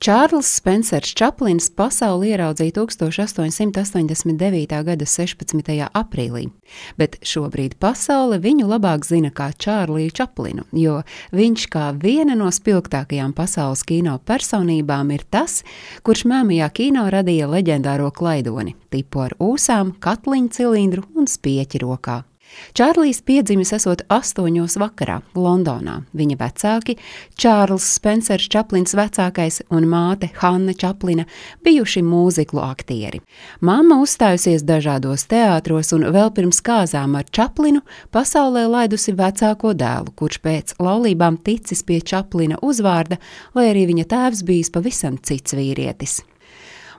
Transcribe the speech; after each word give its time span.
Čārlis 0.00 0.48
Spencers 0.56 1.10
Čaplins 1.12 1.66
pasauli 1.76 2.30
ieraudzīja 2.32 2.72
1889. 2.72 4.70
gada 4.86 5.04
16. 5.04 5.68
aprīlī, 5.92 6.46
bet 6.96 7.18
šobrīd 7.20 7.76
pasaule 7.76 8.38
viņu 8.40 8.64
labāk 8.70 9.04
zina 9.04 9.28
kā 9.28 9.50
Čārliju 9.52 10.14
Čaplinu, 10.16 10.64
jo 10.72 11.04
viņš 11.36 11.66
kā 11.68 11.92
viena 12.00 12.32
no 12.32 12.48
spilgtākajām 12.48 13.36
pasaules 13.36 13.84
kino 13.84 14.16
personībām 14.24 15.12
ir 15.12 15.28
tas, 15.28 15.60
kurš 16.00 16.24
mēmajā 16.32 16.72
kino 16.80 17.04
radīja 17.12 17.52
leģendāro 17.52 18.08
klaidoni, 18.08 18.80
tipu 18.88 19.28
ar 19.28 19.36
ūsām, 19.36 20.00
katliņu 20.00 20.56
cilindru 20.56 21.04
un 21.12 21.28
spieķi 21.28 21.84
rokā. 21.84 22.22
Čārlis 22.76 23.20
piedzimis 23.26 23.72
esot 23.76 24.04
astoņos 24.12 24.76
vakarā 24.80 25.20
Londonā. 25.34 26.00
Viņa 26.16 26.36
vecāki, 26.40 26.96
Čārlis 27.40 27.86
Spencers 27.96 28.48
Čaplins 28.52 28.94
vecākais 28.96 29.60
un 29.74 29.88
māte 29.90 30.30
Hanna 30.40 30.74
Čaplina, 30.76 31.26
bijuši 31.64 32.02
mūziklu 32.06 32.62
aktieri. 32.64 33.22
Māma 33.64 34.00
uzstājusies 34.04 34.64
dažādos 34.68 35.26
teātros 35.30 35.92
un 35.96 36.08
vēl 36.14 36.32
pirms 36.36 36.62
kāzām 36.64 37.18
ar 37.18 37.28
Čaplinu 37.28 37.82
pasaulē 38.14 38.66
laidusi 38.70 39.14
vecāko 39.18 39.74
dēlu, 39.74 40.14
kurš 40.16 40.40
pēc 40.44 40.74
laulībām 40.80 41.40
ticis 41.44 41.84
pie 41.86 42.00
Čaplina 42.00 42.60
uzvārda, 42.62 43.20
lai 43.54 43.70
arī 43.74 43.88
viņa 43.92 44.10
tēvs 44.14 44.44
bijis 44.46 44.74
pavisam 44.74 45.18
cits 45.18 45.58
vīrietis. 45.58 46.20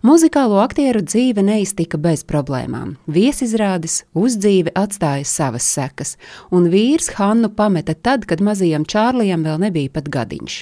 Muzikālo 0.01 0.57
aktieru 0.57 1.03
dzīve 1.05 1.43
neiztika 1.45 1.99
bez 2.01 2.23
problēmām. 2.25 2.95
Viesizrādes 3.05 3.99
uzdzīve 4.17 4.71
atstāja 4.73 5.27
savas 5.29 5.67
sekas, 5.69 6.15
un 6.49 6.71
vīrs 6.73 7.11
Hannu 7.19 7.51
pameta 7.53 7.93
tad, 7.93 8.25
kad 8.25 8.41
mazajam 8.41 8.81
Čārlijam 8.89 9.45
vēl 9.45 9.59
nebija 9.61 9.91
pat 9.93 10.09
gadiņš. 10.09 10.55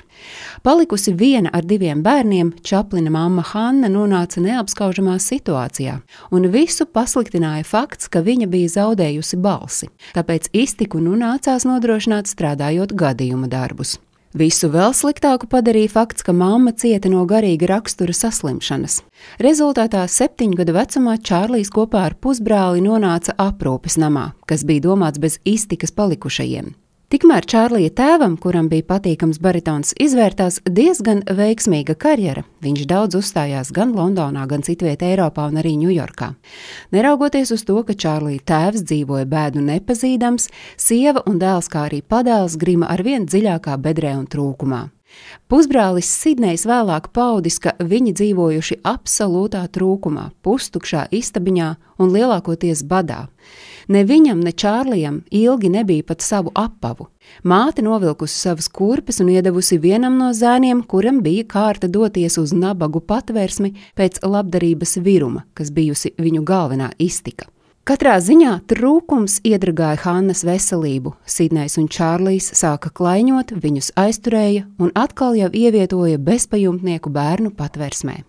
Palikusi 0.67 1.13
viena 1.15 1.53
ar 1.55 1.63
diviem 1.63 2.03
bērniem, 2.03 2.52
Čaplina 2.67 3.15
mamma 3.15 3.48
Hanna 3.53 3.88
nonāca 3.88 4.43
neapskaužamā 4.43 5.15
situācijā, 5.23 6.01
un 6.35 6.51
visu 6.51 6.84
pasliktināja 6.84 7.63
fakts, 7.63 8.12
ka 8.12 8.20
viņa 8.20 8.51
bija 8.51 8.76
zaudējusi 8.76 9.40
balsi, 9.40 9.87
tāpēc 10.20 10.51
iztiku 10.51 10.99
nu 10.99 11.15
nācās 11.15 11.63
nodrošināt 11.63 12.27
strādājot 12.27 12.91
gadījuma 12.91 13.48
darbus. 13.48 14.01
Visu 14.38 14.68
vēl 14.70 14.94
sliktāku 14.94 15.48
padarīja 15.49 15.90
fakts, 15.90 16.22
ka 16.22 16.35
mamma 16.38 16.70
cieta 16.77 17.10
no 17.10 17.24
garīga 17.26 17.72
rakstura 17.72 18.13
saslimšanas. 18.13 18.99
Rezultātā 19.41 20.04
septiņu 20.05 20.60
gadu 20.60 20.76
vecumā 20.77 21.18
Čārlijs 21.18 21.74
kopā 21.74 22.05
ar 22.12 22.18
pusbrāli 22.22 22.85
nonāca 22.85 23.34
aprūpes 23.41 23.98
namā, 23.98 24.35
kas 24.46 24.62
bija 24.70 24.85
domāts 24.85 25.18
bez 25.18 25.40
iztikas 25.50 25.96
palikušajiem. 25.98 26.76
Tikmēr 27.10 27.41
Čārlija 27.49 27.90
tēvam, 27.98 28.35
kuram 28.38 28.68
bija 28.70 28.85
patīkams 28.85 29.40
baritons, 29.41 29.96
izvērtās 29.98 30.60
diezgan 30.70 31.24
veiksmīga 31.26 31.96
karjera. 31.98 32.43
Viņš 32.62 32.84
daudz 32.85 33.18
uzstājās 33.18 33.71
gan 33.74 33.96
Londonā, 33.98 34.43
gan 34.46 34.62
citvietā 34.62 35.10
Eiropā 35.10 35.48
un 35.49 35.57
arī 35.57 35.71
Ņujorkā. 35.82 36.27
Neraugoties 36.93 37.49
uz 37.55 37.66
to, 37.66 37.79
ka 37.88 37.98
Čārlija 37.98 38.46
tēvs 38.54 38.85
dzīvoja 38.85 39.26
bēdu 39.26 39.66
nepazīdams, 39.71 40.51
sieva 40.77 41.26
un 41.26 41.41
dēls, 41.41 41.74
kā 41.74 41.88
arī 41.88 42.04
padēls, 42.05 42.62
grima 42.62 42.93
arvien 42.93 43.26
dziļākā 43.26 43.82
bedrē 43.82 44.13
un 44.20 44.29
trūkumā. 44.29 44.85
Pusbrālis 45.49 46.10
Sidnejs 46.13 46.68
vēlāk 46.70 47.10
paudis, 47.15 47.57
ka 47.62 47.74
viņi 47.79 48.13
dzīvojuši 48.13 48.79
absolūtā 48.85 49.63
trūkumā, 49.74 50.29
pustukšā 50.46 51.07
istabiņā 51.10 51.70
un 51.99 52.13
lielākoties 52.13 52.84
badā. 52.85 53.26
Ne 53.90 54.04
viņam, 54.05 54.43
ne 54.46 54.54
Čārlijam 54.54 55.24
ilgi 55.34 55.71
nebija 55.74 56.05
pat 56.05 56.21
savu 56.21 56.54
apavu. 56.54 57.07
Māte 57.41 57.82
novilkusi 57.82 58.38
savas 58.38 58.70
kurpes 58.70 59.18
un 59.24 59.32
iedavusi 59.34 59.79
vienam 59.82 60.20
no 60.21 60.29
zēniem, 60.38 60.84
kuram 60.85 61.23
bija 61.26 61.48
kārta 61.49 61.90
doties 61.90 62.38
uz 62.38 62.54
nabagu 62.54 63.01
patvērsmi 63.01 63.73
pēc 63.98 64.22
labdarības 64.22 65.00
viruma, 65.01 65.47
kas 65.57 65.73
bijusi 65.73 66.13
viņu 66.22 66.46
galvenā 66.46 66.94
iztika. 67.01 67.50
Katrā 67.90 68.19
ziņā 68.22 68.51
trūkums 68.69 69.40
iedragāja 69.50 69.97
Hannas 70.03 70.44
veselību. 70.45 71.16
Sidnejs 71.25 71.79
un 71.81 71.88
Čārlijs 71.89 72.51
sāka 72.53 72.91
klaiņot, 72.94 73.55
viņus 73.63 73.88
aizturēja 73.97 74.67
un 74.77 74.91
atkal 74.94 75.33
jau 75.33 75.47
ievietoja 75.50 76.19
bezpajumtnieku 76.22 77.09
bērnu 77.09 77.50
patvērsmē. 77.57 78.19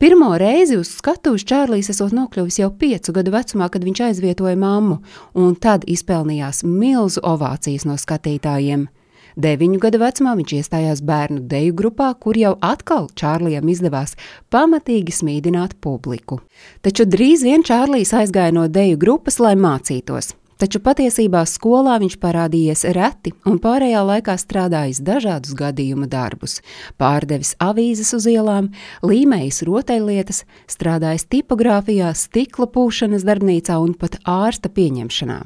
Pirmo 0.00 0.30
reizi 0.40 0.78
uz 0.80 0.94
skatuves 0.96 1.44
Čārlis 1.44 1.92
esot 1.92 2.16
nokļuvis 2.16 2.62
jau 2.62 2.70
piecu 2.72 3.12
gadu 3.12 3.36
vecumā, 3.36 3.68
kad 3.68 3.84
viņš 3.84 4.02
aizvietoja 4.08 4.56
mammu, 4.56 5.02
un 5.36 5.60
tad 5.60 5.84
izpelnījās 5.84 6.64
milzu 6.64 7.20
ovācijas 7.20 7.84
no 7.84 8.00
skatītājiem. 8.00 8.88
Deviņu 9.36 9.80
gadu 9.80 10.02
vecumā 10.02 10.34
viņš 10.38 10.54
iestājās 10.58 11.00
bērnu 11.06 11.46
deju 11.48 11.76
grupā, 11.78 12.10
kur 12.20 12.36
jau 12.36 12.52
atkal 12.60 13.08
Čārlijam 13.16 13.68
izdevās 13.72 14.16
pamatīgi 14.52 15.14
smīdināt 15.14 15.78
publiku. 15.80 16.42
Taču 16.84 17.08
drīz 17.08 17.46
vien 17.46 17.64
Čārlijs 17.64 18.12
aizgāja 18.16 18.52
no 18.52 18.68
deju 18.68 19.00
grupas, 19.00 19.40
lai 19.40 19.56
mācītos. 19.56 20.34
Taču 20.62 20.78
patiesībā 20.78 21.40
skolā 21.48 21.96
viņš 21.98 22.20
parādījies 22.22 22.84
reti 22.94 23.32
un 23.50 23.56
pārējā 23.58 24.02
laikā 24.06 24.36
strādājis 24.38 25.00
dažādus 25.02 25.56
gadījumu 25.58 26.06
darbus, 26.06 26.60
pārdevis 27.02 27.56
avīzes 27.58 28.12
uz 28.14 28.28
ielām, 28.30 28.68
līmējis 29.02 29.64
rotaļlietas, 29.66 30.44
strādājis 30.70 31.26
tipogrāfijā, 31.34 32.12
stikla 32.14 32.68
pūšanas 32.70 33.26
darbnīcā 33.26 33.80
un 33.82 33.96
pat 33.98 34.20
ārsta 34.22 34.70
pieņemšanā. 34.70 35.40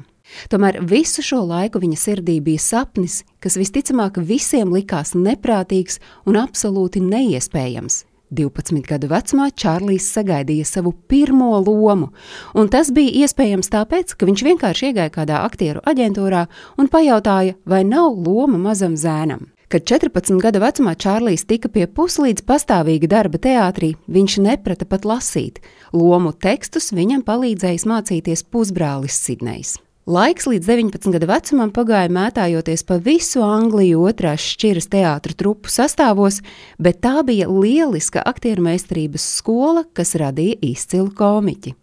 Tomēr 0.51 0.81
visu 0.83 1.23
šo 1.25 1.43
laiku 1.47 1.81
viņa 1.83 1.97
sirdī 1.99 2.39
bija 2.43 2.61
sapnis, 2.63 3.23
kas 3.39 3.57
visticamāk 3.59 4.19
visiem 4.19 4.73
likās 4.75 5.15
neprātīgs 5.15 6.01
un 6.27 6.39
absolūti 6.43 7.03
neiespējams 7.03 8.03
12 8.31 8.83
gadu 8.87 9.07
vecumā 9.11 9.49
Čārlis 9.55 10.07
sagaidīja 10.11 10.67
savu 10.67 10.93
pirmo 11.07 11.53
lomu, 11.63 12.11
un 12.55 12.67
tas 12.71 12.91
bija 12.91 13.23
iespējams 13.23 13.71
tāpēc, 13.71 14.15
ka 14.17 14.27
viņš 14.27 14.43
vienkārši 14.49 14.89
iegāja 14.89 15.13
kādā 15.19 15.43
aktieru 15.47 15.83
aģentūrā 15.87 16.47
un 16.77 16.91
pajautāja, 16.91 17.55
vai 17.65 17.83
nav 17.87 18.17
loma 18.19 18.59
mazam 18.59 18.97
zēnam. 18.99 19.47
Kad 19.67 19.83
14 19.83 20.39
gadu 20.39 20.61
vecumā 20.63 20.93
Čārlis 20.95 21.43
tika 21.47 21.67
pie 21.67 21.89
puslīdz 21.91 22.45
pastāvīga 22.47 23.09
darba 23.11 23.39
teātrī, 23.43 23.95
viņš 24.07 24.37
neprata 24.45 24.87
pat 24.87 25.03
lasīt. 25.03 25.59
Lomu 25.91 26.31
tekstus 26.31 26.93
viņam 26.95 27.25
palīdzējis 27.27 27.83
mācīties 27.87 28.47
pusbrālis 28.47 29.19
Sidnejs. 29.27 29.75
Laiks 30.07 30.45
līdz 30.47 30.69
19 30.71 31.11
gadu 31.11 31.27
vecumam 31.27 31.71
pagāja 31.75 32.07
mētājoties 32.15 32.85
pa 32.87 32.95
visu 33.03 33.41
Angliju 33.43 34.05
otrās 34.07 34.45
šķiras 34.53 34.85
teātru 34.93 35.35
trupu 35.35 35.67
sastāvos, 35.67 36.37
bet 36.79 37.01
tā 37.03 37.25
bija 37.27 37.49
lieliska 37.51 38.23
aktieru 38.23 38.63
meistarības 38.69 39.25
skola, 39.41 39.83
kas 39.91 40.15
radīja 40.15 40.61
izcilu 40.63 41.11
komiķi. 41.11 41.75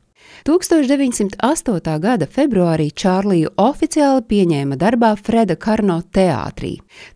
1908. 0.44 1.98
gada 2.00 2.26
februārī 2.28 2.90
Čārliju 2.92 3.54
oficiāli 3.56 4.24
pieņēma 4.28 4.76
darbā 4.76 5.14
Freda 5.16 5.56
Karno 5.56 6.00
teātrī. 6.12 6.74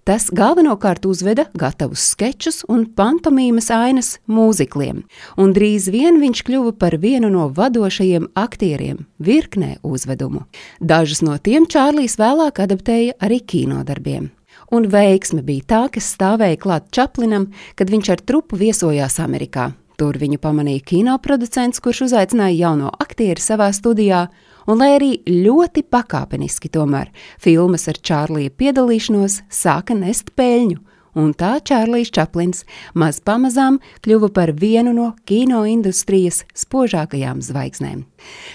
Tas 0.08 0.30
galvenokārt 0.32 1.04
uzveda 1.04 1.44
gatavus 1.52 2.06
skečus 2.14 2.62
un 2.68 2.86
pantomīmas 2.96 3.68
ainas 3.74 4.14
mūzikliem, 4.24 5.02
un 5.36 5.52
drīz 5.52 5.90
vien 5.92 6.20
viņš 6.22 6.42
kļuva 6.48 6.72
par 6.80 6.96
vienu 7.02 7.28
no 7.34 7.50
vadošajiem 7.52 8.30
aktieriem 8.32 9.04
virknē 9.18 9.76
uzvedumu. 9.82 10.46
Dažus 10.80 11.20
no 11.20 11.36
tiem 11.36 11.68
Čārlijs 11.68 12.16
vēlāk 12.16 12.62
adaptēja 12.64 13.18
arī 13.20 13.42
kinodarbiem. 13.44 14.30
Un 14.72 14.88
veiksme 14.92 15.42
bija 15.44 15.68
tā, 15.68 15.82
kas 15.92 16.08
stāvēja 16.16 16.60
klāt 16.60 16.88
Čaplinam, 16.92 17.50
kad 17.76 17.92
viņš 17.92 18.10
ar 18.16 18.24
trupu 18.24 18.56
viesojās 18.60 19.20
Amerikā. 19.24 19.70
Tur 19.98 20.14
viņu 20.14 20.38
pamanīja 20.38 20.84
kinoproducents, 20.86 21.80
kurš 21.82 22.04
uzaicināja 22.06 22.54
jauno 22.54 22.92
aktieri 23.02 23.42
savā 23.42 23.66
studijā, 23.74 24.28
un 24.70 24.78
lai 24.78 24.92
arī 24.94 25.10
ļoti 25.26 25.82
pakāpeniski 25.90 26.70
tomēr 26.70 27.10
filmas 27.42 27.88
ar 27.90 27.98
Čārlija 27.98 28.54
piedalīšanos 28.54 29.40
sāka 29.50 29.96
nest 29.98 30.30
peļņu, 30.38 30.78
un 31.18 31.34
tā 31.34 31.56
Čārlijs 31.58 32.12
Čaplins 32.14 32.62
maz 32.94 33.18
pamazām 33.18 33.80
kļuva 34.06 34.30
par 34.34 34.54
vienu 34.54 34.94
no 34.94 35.12
kino 35.26 35.64
industrijas 35.66 36.44
spožākajām 36.54 37.42
zvaigznēm. 37.42 38.04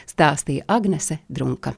Stāstīja 0.07 0.63
Agnese 0.71 1.19
Drunka. 1.27 1.71